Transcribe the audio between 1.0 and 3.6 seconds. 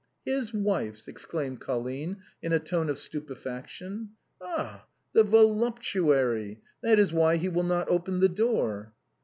exclaimed Colline in a tone of stupe